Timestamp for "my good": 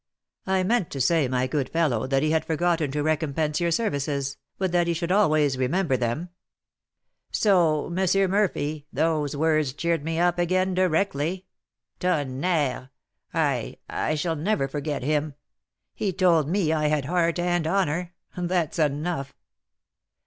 1.27-1.69